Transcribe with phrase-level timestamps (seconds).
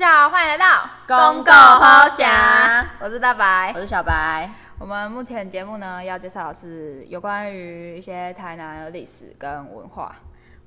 [0.00, 3.80] 家好，欢迎来到公狗好侠，我是大白我。
[3.80, 4.50] 是小白。
[4.78, 10.16] 我们目前节目呢要介绍的是有关于一些台南的历史跟文化。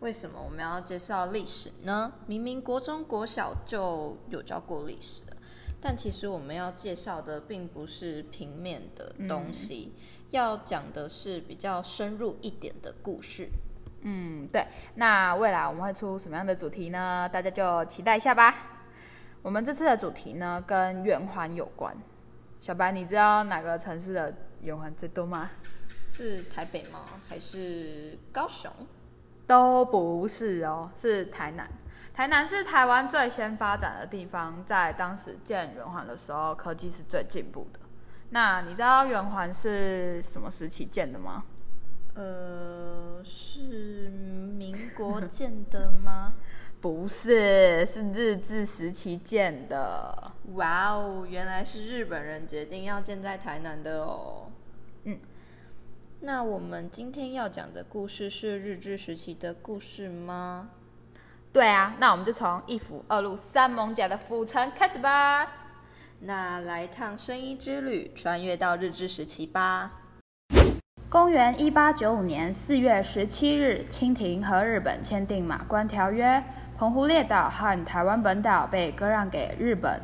[0.00, 2.10] 为什么我们要介绍历史呢？
[2.26, 5.36] 明明国中、国小就有教过历史了，
[5.80, 9.94] 但其实我们要介绍的并不是平面的东西，
[10.32, 13.48] 要讲的是比较深入一点的故事。
[14.00, 14.66] 嗯，对。
[14.96, 17.28] 那未来我们会出什么样的主题呢？
[17.32, 18.79] 大家就期待一下吧。
[19.42, 21.96] 我们这次的主题呢跟圆环有关。
[22.60, 25.50] 小白，你知道哪个城市的圆环最多吗？
[26.06, 27.06] 是台北吗？
[27.26, 28.70] 还是高雄？
[29.46, 31.68] 都不是哦，是台南。
[32.12, 37.80] 台南是台湾最先发展的地方，在当时建圆环的时候，科技是最进步的。
[38.30, 41.44] 那你知道圆环是什么时期建的吗？
[42.14, 46.34] 呃，是民国建的吗？
[46.80, 50.32] 不是，是日治时期建的。
[50.54, 54.50] 哇哦，原来是日本人决定要建在台南的哦。
[55.04, 55.18] 嗯，
[56.20, 60.70] 那我们今天要讲的故事是日治时期的故事吗？
[61.52, 65.52] 对啊，那我们就从一府二路三艋甲的府城开始吧。
[66.20, 69.98] 那来趟生衣之旅，穿越到日治时期吧。
[71.10, 76.24] 公元一八九五年四月十七日，清廷和日本签订《马关条约》，
[76.80, 80.00] 澎湖列岛和台湾本岛被割让给日本。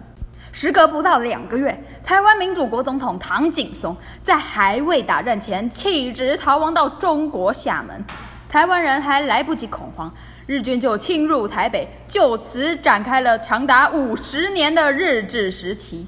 [0.53, 8.05] 时隔不到两个月，台湾民主国总统唐景崧在还未打任前弃职逃亡到中国厦门，
[8.47, 10.13] 台湾人还来不及恐慌，
[10.47, 16.07] 日军就侵入台北，就此展开了长达五十年的日治时期。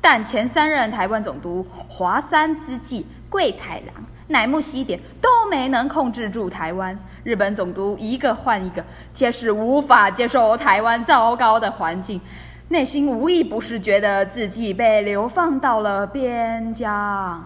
[0.00, 6.96] 但前三任台湾总督华山之际、桂太郎、乃木希典都没能控制住台湾。
[7.24, 12.20] 日本总督一个换一个，皆是无法接受台湾糟糕的环境，
[12.68, 17.44] 内心无一不是觉得自己被流放到了边疆。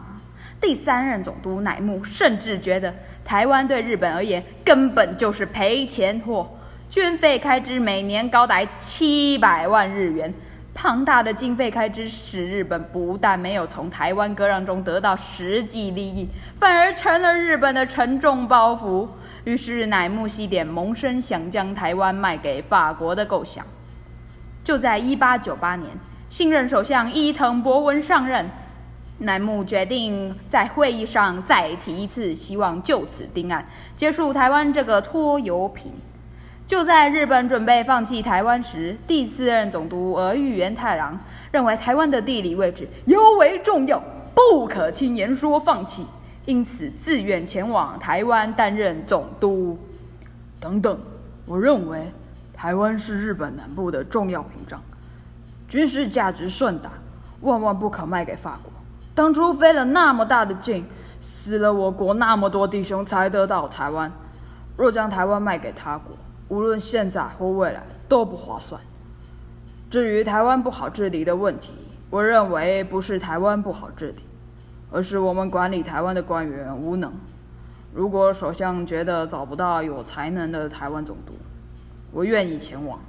[0.60, 2.94] 第三任总督乃木甚至觉得
[3.24, 6.50] 台湾对日本而言根本就是赔钱货，
[6.90, 10.32] 军费开支每年高达七百万日元。
[10.74, 19.08] 庞大的经费开支使日本不但没有从台湾割让中得到实际利益，反而成了日本的沉重包袱。
[19.44, 23.64] 于是乃木希典萌生想将台湾卖给法国的构想。
[24.64, 25.90] 就在1898年，
[26.28, 28.50] 新任首相伊藤博文上任，
[29.18, 35.92] 乃木决定在会议上再提一次，希望就此定案，结束台湾这个拖油瓶。
[36.66, 41.18] 就在日本准备放弃台湾时，第四任总督儿玉源太郎
[41.52, 44.02] 认为台湾的地理位置尤为重要，
[44.34, 46.06] 不可轻言说放弃，
[46.46, 49.78] 因此自愿前往台湾担任总督。
[50.58, 50.98] 等等，
[51.44, 52.10] 我认为
[52.54, 54.80] 台湾是日本南部的重要屏障，
[55.68, 56.90] 军事价值甚大，
[57.42, 58.72] 万万不可卖给法国。
[59.14, 60.86] 当初费了那么大的劲，
[61.20, 64.10] 死了我国那么多弟兄才得到台湾，
[64.78, 66.16] 若将台湾卖给他国，
[66.54, 68.80] 无论现在或未来都不划算。
[69.90, 71.72] 至于台湾不好治理的问题，
[72.10, 74.22] 我认为不是台湾不好治理，
[74.92, 77.12] 而是我们管理台湾的官员无能。
[77.92, 81.32] 如果首相觉得找不到有才能的台湾总督，
[82.12, 83.00] 我愿意前往。